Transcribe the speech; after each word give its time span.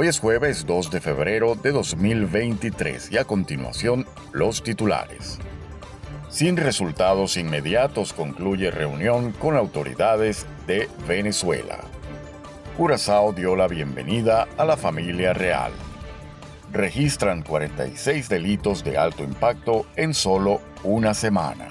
Hoy 0.00 0.06
es 0.06 0.20
jueves 0.20 0.64
2 0.64 0.92
de 0.92 1.00
febrero 1.00 1.56
de 1.56 1.72
2023 1.72 3.10
y 3.10 3.18
a 3.18 3.24
continuación 3.24 4.06
los 4.30 4.62
titulares. 4.62 5.40
Sin 6.28 6.56
resultados 6.56 7.36
inmediatos 7.36 8.12
concluye 8.12 8.70
reunión 8.70 9.32
con 9.32 9.56
autoridades 9.56 10.46
de 10.68 10.88
Venezuela. 11.08 11.80
Curazao 12.76 13.32
dio 13.32 13.56
la 13.56 13.66
bienvenida 13.66 14.46
a 14.56 14.64
la 14.64 14.76
familia 14.76 15.32
real. 15.32 15.72
Registran 16.70 17.42
46 17.42 18.28
delitos 18.28 18.84
de 18.84 18.98
alto 18.98 19.24
impacto 19.24 19.84
en 19.96 20.14
solo 20.14 20.60
una 20.84 21.12
semana. 21.12 21.70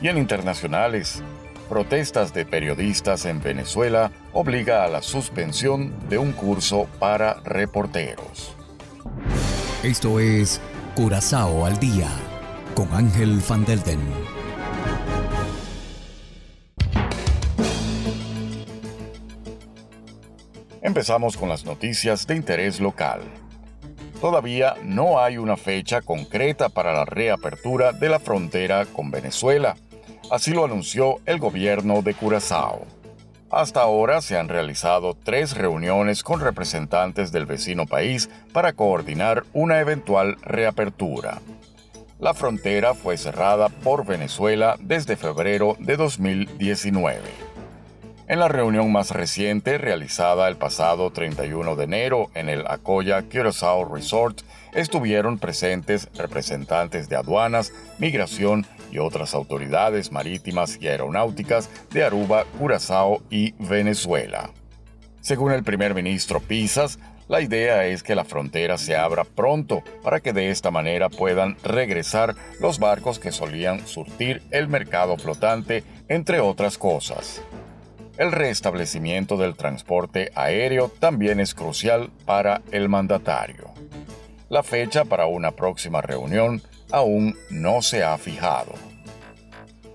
Y 0.00 0.08
en 0.08 0.18
internacionales, 0.18 1.22
protestas 1.66 2.32
de 2.32 2.46
periodistas 2.46 3.26
en 3.26 3.42
Venezuela 3.42 4.12
obliga 4.32 4.84
a 4.84 4.88
la 4.88 5.02
suspensión 5.02 5.92
de 6.08 6.18
un 6.18 6.32
curso 6.32 6.88
para 6.98 7.34
reporteros. 7.44 8.56
Esto 9.82 10.18
es 10.20 10.60
Curazao 10.94 11.66
al 11.66 11.78
día 11.78 12.08
con 12.74 12.92
Ángel 12.92 13.40
Van 13.48 13.64
Delden. 13.64 14.00
Empezamos 20.82 21.36
con 21.36 21.48
las 21.48 21.64
noticias 21.64 22.26
de 22.26 22.36
interés 22.36 22.80
local. 22.80 23.20
Todavía 24.20 24.76
no 24.82 25.20
hay 25.20 25.36
una 25.36 25.56
fecha 25.56 26.00
concreta 26.00 26.68
para 26.68 26.92
la 26.92 27.04
reapertura 27.04 27.92
de 27.92 28.08
la 28.08 28.18
frontera 28.18 28.86
con 28.86 29.10
Venezuela 29.10 29.76
Así 30.30 30.50
lo 30.50 30.64
anunció 30.64 31.20
el 31.24 31.38
gobierno 31.38 32.02
de 32.02 32.14
Curazao. 32.14 32.84
Hasta 33.48 33.80
ahora 33.80 34.20
se 34.20 34.36
han 34.36 34.48
realizado 34.48 35.14
tres 35.14 35.56
reuniones 35.56 36.24
con 36.24 36.40
representantes 36.40 37.30
del 37.30 37.46
vecino 37.46 37.86
país 37.86 38.28
para 38.52 38.72
coordinar 38.72 39.44
una 39.52 39.78
eventual 39.78 40.36
reapertura. 40.42 41.40
La 42.18 42.34
frontera 42.34 42.94
fue 42.94 43.16
cerrada 43.18 43.68
por 43.68 44.04
Venezuela 44.04 44.76
desde 44.80 45.16
febrero 45.16 45.76
de 45.78 45.96
2019. 45.96 47.20
En 48.28 48.40
la 48.40 48.48
reunión 48.48 48.90
más 48.90 49.12
reciente, 49.12 49.78
realizada 49.78 50.48
el 50.48 50.56
pasado 50.56 51.12
31 51.12 51.76
de 51.76 51.84
enero 51.84 52.30
en 52.34 52.48
el 52.48 52.66
Acoya 52.66 53.22
Curaçao 53.22 53.88
Resort, 53.88 54.40
estuvieron 54.72 55.38
presentes 55.38 56.08
representantes 56.14 57.08
de 57.08 57.14
aduanas, 57.14 57.72
migración 57.98 58.66
y 58.90 58.98
otras 58.98 59.34
autoridades 59.34 60.12
marítimas 60.12 60.78
y 60.80 60.88
aeronáuticas 60.88 61.70
de 61.90 62.04
Aruba, 62.04 62.44
Curazao 62.58 63.22
y 63.30 63.52
Venezuela. 63.58 64.50
Según 65.20 65.52
el 65.52 65.64
primer 65.64 65.94
ministro 65.94 66.40
Pisas, 66.40 66.98
la 67.28 67.40
idea 67.40 67.86
es 67.86 68.04
que 68.04 68.14
la 68.14 68.24
frontera 68.24 68.78
se 68.78 68.94
abra 68.94 69.24
pronto 69.24 69.82
para 70.04 70.20
que 70.20 70.32
de 70.32 70.50
esta 70.50 70.70
manera 70.70 71.08
puedan 71.08 71.56
regresar 71.64 72.36
los 72.60 72.78
barcos 72.78 73.18
que 73.18 73.32
solían 73.32 73.84
surtir 73.88 74.42
el 74.52 74.68
mercado 74.68 75.16
flotante, 75.16 75.82
entre 76.08 76.38
otras 76.38 76.78
cosas. 76.78 77.42
El 78.16 78.30
restablecimiento 78.30 79.36
del 79.36 79.56
transporte 79.56 80.30
aéreo 80.36 80.88
también 80.88 81.40
es 81.40 81.54
crucial 81.54 82.10
para 82.24 82.62
el 82.70 82.88
mandatario. 82.88 83.70
La 84.48 84.62
fecha 84.62 85.04
para 85.04 85.26
una 85.26 85.50
próxima 85.50 86.00
reunión 86.00 86.62
aún 86.90 87.36
no 87.50 87.82
se 87.82 88.04
ha 88.04 88.16
fijado. 88.18 88.72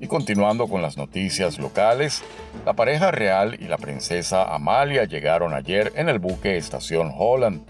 Y 0.00 0.06
continuando 0.06 0.66
con 0.66 0.80
las 0.80 0.96
noticias 0.96 1.58
locales, 1.58 2.22
la 2.64 2.72
pareja 2.72 3.10
real 3.10 3.56
y 3.60 3.64
la 3.64 3.76
princesa 3.76 4.54
Amalia 4.54 5.04
llegaron 5.04 5.52
ayer 5.52 5.92
en 5.94 6.08
el 6.08 6.18
buque 6.18 6.56
Estación 6.56 7.12
Holland. 7.16 7.62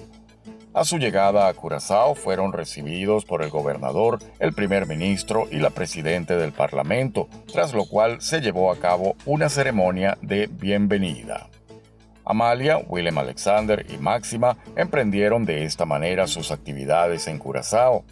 A 0.72 0.84
su 0.84 0.98
llegada 0.98 1.48
a 1.48 1.54
Curazao 1.54 2.14
fueron 2.14 2.53
recibidos 2.53 3.25
por 3.25 3.42
el 3.42 3.50
gobernador, 3.50 4.20
el 4.38 4.53
primer 4.53 4.86
ministro 4.86 5.48
y 5.50 5.56
la 5.56 5.70
presidente 5.70 6.37
del 6.37 6.52
parlamento, 6.52 7.28
tras 7.52 7.75
lo 7.75 7.87
cual 7.87 8.20
se 8.20 8.41
llevó 8.41 8.70
a 8.70 8.76
cabo 8.76 9.16
una 9.26 9.48
ceremonia 9.48 10.16
de 10.22 10.47
bienvenida. 10.47 11.48
Amalia, 12.25 12.78
Willem 12.87 13.19
Alexander 13.19 13.84
y 13.92 13.97
Máxima 13.97 14.56
emprendieron 14.76 15.44
de 15.44 15.64
esta 15.64 15.84
manera 15.84 16.28
sus 16.28 16.52
actividades 16.52 17.26
en 17.26 17.41
Curazao. 17.41 18.04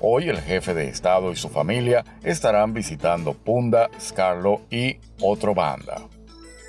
Hoy 0.00 0.28
el 0.28 0.40
jefe 0.40 0.74
de 0.74 0.88
Estado 0.88 1.32
y 1.32 1.36
su 1.36 1.48
familia 1.48 2.04
estarán 2.22 2.74
visitando 2.74 3.34
Punda, 3.34 3.90
Scarlo 4.00 4.60
y 4.70 4.98
otro 5.20 5.54
banda. 5.54 6.02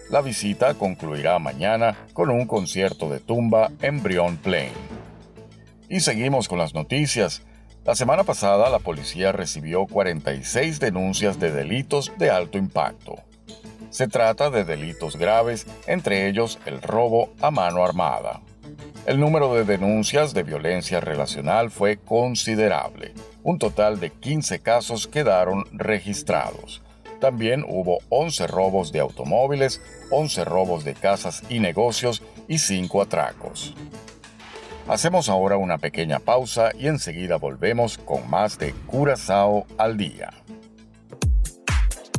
La 0.10 0.22
visita 0.22 0.76
concluirá 0.76 1.40
mañana 1.40 1.98
con 2.14 2.30
un 2.30 2.46
concierto 2.46 3.10
de 3.10 3.20
tumba 3.20 3.72
en 3.82 4.04
Brion 4.04 4.38
Plain. 4.38 4.72
Y 5.90 6.00
seguimos 6.00 6.48
con 6.48 6.60
las 6.60 6.74
noticias. 6.74 7.42
La 7.86 7.96
semana 7.96 8.24
pasada 8.24 8.70
la 8.70 8.80
policía 8.80 9.32
recibió 9.32 9.86
46 9.86 10.80
denuncias 10.80 11.40
de 11.40 11.52
delitos 11.52 12.12
de 12.18 12.30
alto 12.30 12.58
impacto. 12.58 13.16
Se 13.90 14.08
trata 14.08 14.50
de 14.50 14.64
delitos 14.64 15.16
graves, 15.16 15.66
entre 15.88 16.28
ellos 16.28 16.60
el 16.66 16.82
robo 16.82 17.30
a 17.42 17.50
mano 17.50 17.84
armada. 17.84 18.42
El 19.06 19.20
número 19.20 19.54
de 19.54 19.66
denuncias 19.66 20.34
de 20.34 20.44
violencia 20.44 21.00
relacional 21.00 21.70
fue 21.70 21.98
considerable. 21.98 23.14
Un 23.44 23.60
total 23.60 24.00
de 24.00 24.10
15 24.10 24.60
casos 24.60 25.08
quedaron 25.08 25.66
registrados. 25.72 26.82
También 27.20 27.64
hubo 27.68 28.00
11 28.10 28.48
robos 28.48 28.92
de 28.92 29.00
automóviles, 29.00 29.82
11 30.12 30.46
robos 30.46 30.84
de 30.84 30.94
casas 30.94 31.44
y 31.50 31.60
negocios 31.60 32.24
y 32.48 32.58
5 32.58 33.02
atracos. 33.02 33.74
Hacemos 34.88 35.30
ahora 35.30 35.58
una 35.58 35.78
pequeña 35.78 36.20
pausa 36.20 36.72
y 36.78 36.88
enseguida 36.88 37.38
volvemos 37.38 37.98
con 37.98 38.30
más 38.30 38.60
de 38.60 38.74
Curazao 38.86 39.66
al 39.78 39.98
día. 39.98 40.32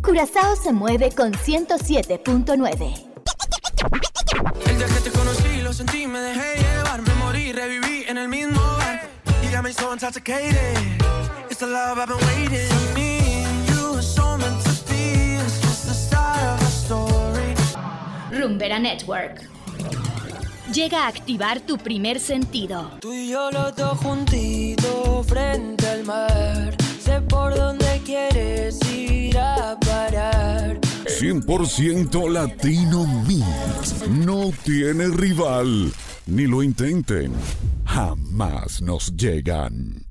Curazao 0.03 0.57
se 0.57 0.73
mueve 0.73 1.11
con 1.11 1.33
107.9. 1.33 3.06
sentí, 5.77 6.07
me 6.07 6.21
dejé 6.21 6.57
llevar, 6.57 7.03
me 7.03 7.15
morí, 7.17 7.53
reviví 7.53 8.05
en 8.09 8.17
el 8.17 8.29
mismo 8.29 8.61
bar. 8.79 9.03
You 9.43 9.51
got 9.51 9.63
me 9.63 9.73
so 9.73 9.93
intoxicated. 9.93 10.79
It's 11.51 11.59
the 11.59 11.67
love 11.67 11.99
I've 11.99 12.09
been 12.09 12.27
waiting. 12.29 12.69
For 12.69 12.95
me 12.95 13.45
and 13.45 13.69
you 13.69 13.99
are 13.99 14.03
so 14.03 14.39
meant 14.39 14.59
to 14.65 14.71
be. 14.89 15.37
It's 15.37 15.61
just 15.61 15.87
the 15.87 15.95
start 15.95 16.41
of 16.43 16.63
a 16.63 16.71
story. 16.71 17.55
Rumbera 18.31 18.81
Network. 18.81 19.43
Llega 20.73 21.05
a 21.05 21.09
activar 21.09 21.61
tu 21.61 21.77
primer 21.77 22.21
sentido. 22.21 22.91
Tú 23.01 23.13
y 23.13 23.29
yo 23.29 23.51
los 23.51 23.77
dos 23.77 23.99
juntitos 23.99 25.27
frente 25.27 25.87
al 25.89 26.05
mar. 26.05 26.56
100% 31.27 32.31
Latino 32.31 33.05
Mix. 33.27 34.09
No 34.09 34.53
tiene 34.63 35.09
rival. 35.09 35.93
Ni 36.27 36.47
lo 36.47 36.63
intenten. 36.63 37.33
Jamás 37.85 38.81
nos 38.81 39.17
llegan. 39.17 40.07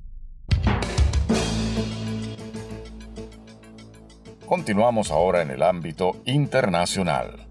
Continuamos 4.44 5.10
ahora 5.10 5.40
en 5.40 5.52
el 5.52 5.62
ámbito 5.62 6.20
internacional. 6.26 7.46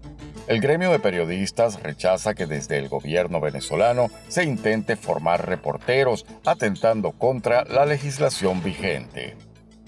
El 0.46 0.60
gremio 0.60 0.92
de 0.92 1.00
periodistas 1.00 1.82
rechaza 1.82 2.34
que 2.34 2.46
desde 2.46 2.78
el 2.78 2.88
gobierno 2.88 3.40
venezolano 3.40 4.06
se 4.28 4.44
intente 4.44 4.94
formar 4.94 5.44
reporteros 5.44 6.24
atentando 6.44 7.10
contra 7.10 7.64
la 7.64 7.84
legislación 7.84 8.62
vigente. 8.62 9.34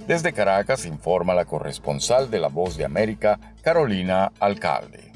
Desde 0.09 0.33
Caracas 0.33 0.87
informa 0.87 1.35
la 1.35 1.45
corresponsal 1.45 2.31
de 2.31 2.41
La 2.41 2.49
Voz 2.49 2.79
de 2.79 2.87
América, 2.87 3.39
Carolina 3.61 4.33
Alcalde. 4.41 5.13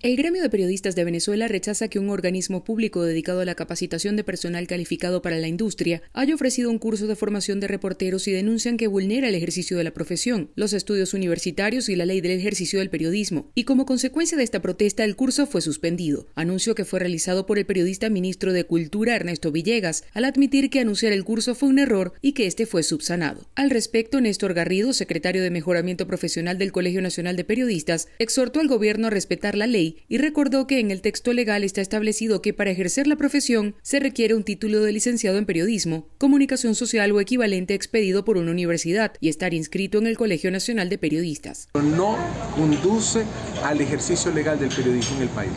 El 0.00 0.14
gremio 0.14 0.42
de 0.42 0.48
periodistas 0.48 0.94
de 0.94 1.02
Venezuela 1.02 1.48
rechaza 1.48 1.88
que 1.88 1.98
un 1.98 2.08
organismo 2.08 2.62
público 2.62 3.02
dedicado 3.02 3.40
a 3.40 3.44
la 3.44 3.56
capacitación 3.56 4.14
de 4.14 4.22
personal 4.22 4.68
calificado 4.68 5.22
para 5.22 5.40
la 5.40 5.48
industria 5.48 6.02
haya 6.12 6.36
ofrecido 6.36 6.70
un 6.70 6.78
curso 6.78 7.08
de 7.08 7.16
formación 7.16 7.58
de 7.58 7.66
reporteros 7.66 8.28
y 8.28 8.30
denuncian 8.30 8.76
que 8.76 8.86
vulnera 8.86 9.28
el 9.28 9.34
ejercicio 9.34 9.76
de 9.76 9.82
la 9.82 9.90
profesión, 9.90 10.50
los 10.54 10.72
estudios 10.72 11.14
universitarios 11.14 11.88
y 11.88 11.96
la 11.96 12.06
ley 12.06 12.20
del 12.20 12.38
ejercicio 12.38 12.78
del 12.78 12.90
periodismo. 12.90 13.50
Y 13.56 13.64
como 13.64 13.86
consecuencia 13.86 14.38
de 14.38 14.44
esta 14.44 14.62
protesta, 14.62 15.02
el 15.02 15.16
curso 15.16 15.48
fue 15.48 15.62
suspendido. 15.62 16.28
Anuncio 16.36 16.76
que 16.76 16.84
fue 16.84 17.00
realizado 17.00 17.44
por 17.44 17.58
el 17.58 17.66
periodista 17.66 18.08
ministro 18.08 18.52
de 18.52 18.62
Cultura 18.62 19.16
Ernesto 19.16 19.50
Villegas, 19.50 20.04
al 20.14 20.26
admitir 20.26 20.70
que 20.70 20.78
anunciar 20.78 21.12
el 21.12 21.24
curso 21.24 21.56
fue 21.56 21.70
un 21.70 21.80
error 21.80 22.12
y 22.22 22.34
que 22.34 22.46
este 22.46 22.66
fue 22.66 22.84
subsanado. 22.84 23.48
Al 23.56 23.70
respecto, 23.70 24.20
Néstor 24.20 24.54
Garrido, 24.54 24.92
secretario 24.92 25.42
de 25.42 25.50
Mejoramiento 25.50 26.06
Profesional 26.06 26.56
del 26.56 26.70
Colegio 26.70 27.02
Nacional 27.02 27.34
de 27.34 27.42
Periodistas, 27.42 28.06
exhortó 28.20 28.60
al 28.60 28.68
gobierno 28.68 29.08
a 29.08 29.10
respetar 29.10 29.56
la 29.56 29.66
ley 29.66 29.87
y 30.08 30.18
recordó 30.18 30.66
que 30.66 30.80
en 30.80 30.90
el 30.90 31.00
texto 31.00 31.32
legal 31.32 31.64
está 31.64 31.80
establecido 31.80 32.42
que 32.42 32.52
para 32.52 32.70
ejercer 32.70 33.06
la 33.06 33.16
profesión 33.16 33.74
se 33.82 34.00
requiere 34.00 34.34
un 34.34 34.44
título 34.44 34.80
de 34.82 34.92
licenciado 34.92 35.38
en 35.38 35.46
periodismo, 35.46 36.06
comunicación 36.18 36.74
social 36.74 37.12
o 37.12 37.20
equivalente 37.20 37.74
expedido 37.74 38.24
por 38.24 38.36
una 38.36 38.50
universidad 38.50 39.12
y 39.20 39.28
estar 39.28 39.54
inscrito 39.54 39.98
en 39.98 40.06
el 40.06 40.16
Colegio 40.16 40.50
Nacional 40.50 40.88
de 40.88 40.98
Periodistas. 40.98 41.68
No 41.74 42.16
conduce 42.56 43.24
al 43.64 43.80
ejercicio 43.80 44.32
legal 44.32 44.58
del 44.58 44.70
periodismo 44.70 45.16
en 45.16 45.22
el 45.22 45.28
país. 45.28 45.52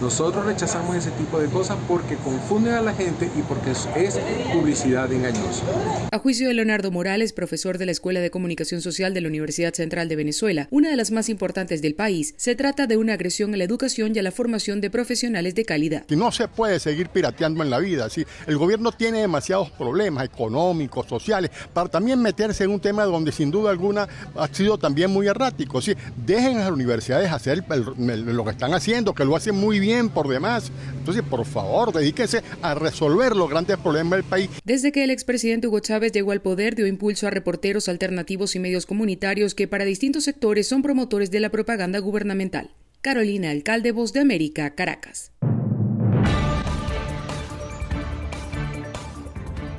Nosotros 0.00 0.44
rechazamos 0.44 0.96
ese 0.96 1.10
tipo 1.12 1.38
de 1.38 1.48
cosas 1.48 1.78
porque 1.86 2.16
confunden 2.16 2.74
a 2.74 2.80
la 2.82 2.92
gente 2.94 3.30
y 3.36 3.42
porque 3.42 3.70
es, 3.70 4.18
publicidad 4.52 5.10
engañosa. 5.12 5.62
A 6.10 6.18
juicio 6.18 6.48
de 6.48 6.54
Leonardo 6.54 6.90
Morales, 6.90 7.32
profesor 7.32 7.78
de 7.78 7.86
la 7.86 7.92
Escuela 7.92 8.20
de 8.20 8.30
Comunicación 8.30 8.80
Social 8.80 9.14
de 9.14 9.20
la 9.20 9.28
Universidad 9.28 9.72
Central 9.72 10.08
de 10.08 10.16
Venezuela, 10.16 10.68
una 10.70 10.90
de 10.90 10.96
las 10.96 11.10
más 11.10 11.28
importantes 11.28 11.80
del 11.80 11.94
país, 11.94 12.34
se 12.36 12.54
trata 12.54 12.86
de 12.86 12.96
una 12.96 13.14
agresión 13.14 13.54
a 13.54 13.56
la 13.56 13.64
educación 13.64 14.12
y 14.14 14.18
a 14.18 14.22
la 14.22 14.32
formación 14.32 14.80
de 14.80 14.90
profesionales 14.90 15.54
de 15.54 15.64
calidad. 15.64 16.04
no 16.10 16.32
se 16.32 16.48
puede 16.48 16.80
seguir 16.80 17.08
pirateando 17.08 17.62
en 17.62 17.70
la 17.70 17.78
vida. 17.78 18.10
¿sí? 18.10 18.26
El 18.46 18.58
gobierno 18.58 18.92
tiene 18.92 19.20
demasiados 19.20 19.70
problemas 19.70 20.24
económicos, 20.24 21.06
sociales, 21.06 21.50
para 21.72 21.88
también 21.88 22.20
meterse 22.20 22.64
en 22.64 22.70
un 22.70 22.80
tema 22.80 23.04
donde 23.04 23.32
sin 23.32 23.50
duda 23.50 23.70
alguna 23.70 24.08
ha 24.36 24.48
sido 24.48 24.76
también 24.76 25.10
muy 25.10 25.28
errático. 25.28 25.80
¿sí? 25.80 25.94
Dejen 26.16 26.56
a 26.56 26.60
las 26.60 26.70
universidades 26.70 27.30
hacer 27.30 27.64
lo 27.96 28.44
que 28.44 28.50
están 28.50 28.74
haciendo, 28.74 29.14
que 29.14 29.24
lo 29.24 29.36
hacen 29.36 29.54
muy 29.54 29.78
bien 29.78 29.83
por 30.12 30.28
demás. 30.28 30.70
Entonces, 30.98 31.22
por 31.22 31.44
favor, 31.44 31.92
dedíquense 31.92 32.42
a 32.62 32.74
resolver 32.74 33.36
los 33.36 33.50
grandes 33.50 33.76
problemas 33.76 34.18
del 34.18 34.24
país. 34.24 34.50
Desde 34.64 34.92
que 34.92 35.04
el 35.04 35.10
expresidente 35.10 35.66
Hugo 35.66 35.80
Chávez 35.80 36.12
llegó 36.12 36.32
al 36.32 36.40
poder, 36.40 36.74
dio 36.74 36.86
impulso 36.86 37.26
a 37.26 37.30
reporteros 37.30 37.88
alternativos 37.88 38.56
y 38.56 38.58
medios 38.58 38.86
comunitarios 38.86 39.54
que 39.54 39.68
para 39.68 39.84
distintos 39.84 40.24
sectores 40.24 40.66
son 40.66 40.82
promotores 40.82 41.30
de 41.30 41.40
la 41.40 41.50
propaganda 41.50 41.98
gubernamental. 41.98 42.70
Carolina 43.02 43.50
Alcalde, 43.50 43.92
Voz 43.92 44.12
de 44.12 44.20
América, 44.20 44.74
Caracas. 44.74 45.30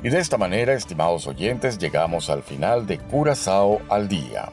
Y 0.02 0.08
de 0.08 0.20
esta 0.20 0.38
manera, 0.38 0.74
estimados 0.74 1.26
oyentes, 1.26 1.78
llegamos 1.78 2.30
al 2.30 2.44
final 2.44 2.86
de 2.86 2.98
Curazao 2.98 3.80
al 3.88 4.06
Día. 4.06 4.52